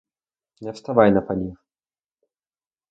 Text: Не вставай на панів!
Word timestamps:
Не 0.61 0.71
вставай 0.71 1.11
на 1.11 1.21
панів! 1.21 1.57